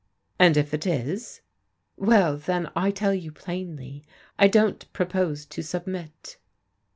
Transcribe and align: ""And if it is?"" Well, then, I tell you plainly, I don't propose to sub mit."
""And 0.39 0.57
if 0.57 0.73
it 0.73 0.87
is?"" 0.87 1.41
Well, 1.95 2.35
then, 2.35 2.71
I 2.75 2.89
tell 2.89 3.13
you 3.13 3.31
plainly, 3.31 4.03
I 4.39 4.47
don't 4.47 4.91
propose 4.93 5.45
to 5.45 5.61
sub 5.61 5.85
mit." 5.85 6.37